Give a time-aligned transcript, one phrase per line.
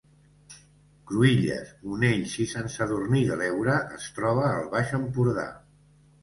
[1.09, 5.47] Cruïlles, Monells i Sant Sadurní de l’Heura es troba al Baix Empordà